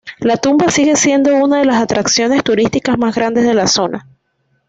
La 0.19 0.35
tumba 0.35 0.71
sigue 0.71 0.95
siendo 0.95 1.35
una 1.37 1.59
de 1.59 1.65
las 1.65 1.79
atracciones 1.79 2.43
turísticas 2.43 2.97
más 2.97 3.13
grandes 3.13 3.43
de 3.43 3.53
la 3.53 3.67
zona. 3.67 4.07